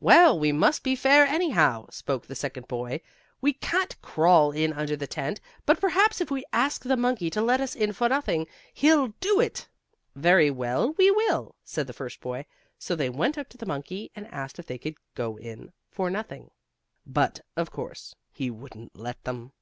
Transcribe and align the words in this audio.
"Well, 0.00 0.36
we 0.36 0.50
must 0.50 0.82
be 0.82 0.96
fair, 0.96 1.24
anyhow," 1.24 1.86
spoke 1.90 2.26
the 2.26 2.34
second 2.34 2.66
boy. 2.66 3.02
"We 3.40 3.52
can't 3.52 3.94
crawl 4.02 4.50
in 4.50 4.72
under 4.72 4.96
the 4.96 5.06
tent, 5.06 5.40
but 5.64 5.80
perhaps 5.80 6.20
if 6.20 6.28
we 6.28 6.42
ask 6.52 6.82
the 6.82 6.96
monkey 6.96 7.30
to 7.30 7.40
let 7.40 7.60
us 7.60 7.76
in 7.76 7.92
for 7.92 8.08
nothing 8.08 8.48
he'll 8.74 9.14
do 9.20 9.38
it." 9.38 9.68
"Very 10.16 10.50
well, 10.50 10.94
we 10.94 11.12
will," 11.12 11.54
said 11.62 11.86
the 11.86 11.92
first 11.92 12.20
boy. 12.20 12.46
So 12.80 12.96
they 12.96 13.10
went 13.10 13.38
up 13.38 13.48
to 13.50 13.56
the 13.56 13.64
monkey 13.64 14.10
and 14.16 14.26
asked 14.34 14.58
if 14.58 14.66
they 14.66 14.76
could 14.76 14.96
go 15.14 15.36
in 15.36 15.72
for 15.88 16.10
nothing, 16.10 16.50
but, 17.06 17.40
of 17.56 17.70
course, 17.70 18.16
he 18.32 18.50
wouldn't 18.50 18.96
let 18.96 19.22
them. 19.22 19.52